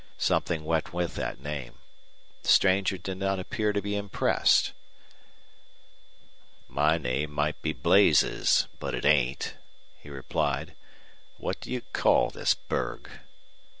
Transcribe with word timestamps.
Something 0.17 0.65
went 0.65 0.93
with 0.93 1.13
that 1.13 1.39
name. 1.41 1.73
The 2.41 2.47
stranger 2.49 2.97
did 2.97 3.19
not 3.19 3.37
appear 3.37 3.71
to 3.71 3.83
be 3.83 3.95
impressed. 3.95 4.73
"My 6.67 6.97
name 6.97 7.31
might 7.31 7.61
be 7.61 7.71
Blazes, 7.73 8.67
but 8.79 8.95
it 8.95 9.05
ain't," 9.05 9.53
he 9.99 10.09
replied. 10.09 10.73
"What 11.37 11.61
do 11.61 11.69
you 11.69 11.81
call 11.93 12.31
this 12.31 12.55
burg?" 12.55 13.11